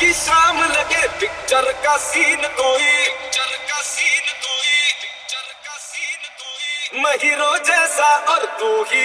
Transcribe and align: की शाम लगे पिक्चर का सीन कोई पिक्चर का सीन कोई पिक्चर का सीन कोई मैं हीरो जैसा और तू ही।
की 0.00 0.12
शाम 0.14 0.58
लगे 0.62 1.06
पिक्चर 1.20 1.66
का 1.84 1.96
सीन 2.00 2.46
कोई 2.58 2.92
पिक्चर 3.06 3.50
का 3.70 3.80
सीन 3.82 4.26
कोई 4.44 4.92
पिक्चर 5.00 5.52
का 5.66 5.76
सीन 5.78 6.22
कोई 6.40 7.02
मैं 7.02 7.16
हीरो 7.24 7.56
जैसा 7.68 8.08
और 8.34 8.44
तू 8.60 8.70
ही। 8.92 8.99